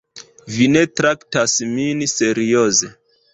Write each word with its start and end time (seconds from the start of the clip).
Vi 0.53 0.69
ne 0.75 0.81
traktas 1.01 1.53
min 1.75 2.01
serioze. 2.15 2.91